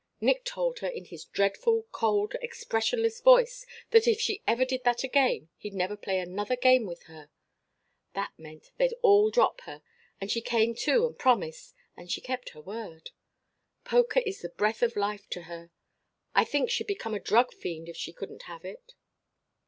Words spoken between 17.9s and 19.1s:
she couldn't have it.